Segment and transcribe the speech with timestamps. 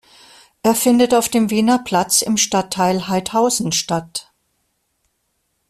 [0.63, 4.31] Er findet auf dem Wiener Platz im Stadtteil Haidhausen statt.